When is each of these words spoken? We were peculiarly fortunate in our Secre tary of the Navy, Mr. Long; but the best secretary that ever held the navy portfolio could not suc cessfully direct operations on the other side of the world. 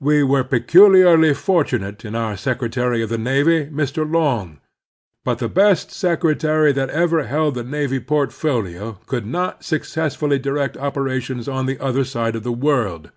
We 0.00 0.22
were 0.22 0.44
peculiarly 0.44 1.32
fortunate 1.32 2.04
in 2.04 2.14
our 2.14 2.34
Secre 2.34 2.70
tary 2.70 3.00
of 3.00 3.08
the 3.08 3.16
Navy, 3.16 3.70
Mr. 3.72 4.06
Long; 4.06 4.60
but 5.24 5.38
the 5.38 5.48
best 5.48 5.90
secretary 5.90 6.72
that 6.72 6.90
ever 6.90 7.22
held 7.24 7.54
the 7.54 7.64
navy 7.64 7.98
portfolio 7.98 8.98
could 9.06 9.24
not 9.24 9.64
suc 9.64 9.80
cessfully 9.84 10.38
direct 10.42 10.76
operations 10.76 11.48
on 11.48 11.64
the 11.64 11.78
other 11.80 12.04
side 12.04 12.36
of 12.36 12.42
the 12.42 12.52
world. 12.52 13.12